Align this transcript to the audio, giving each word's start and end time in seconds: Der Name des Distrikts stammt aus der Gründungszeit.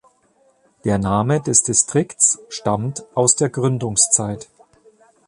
Der 0.83 0.97
Name 0.97 1.41
des 1.41 1.61
Distrikts 1.61 2.39
stammt 2.49 3.05
aus 3.13 3.35
der 3.35 3.49
Gründungszeit. 3.49 4.49